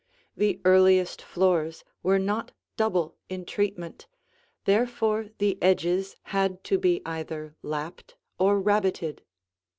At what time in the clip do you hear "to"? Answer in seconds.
6.63-6.79